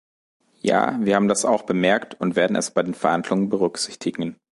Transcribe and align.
Ja, 0.63 0.97
wir 0.99 1.15
haben 1.15 1.27
das 1.27 1.45
auch 1.45 1.61
bemerkt 1.61 2.19
und 2.19 2.35
werden 2.35 2.55
es 2.55 2.71
bei 2.71 2.81
den 2.81 2.95
Verhandlungen 2.95 3.49
berücksichtigen. 3.49 4.35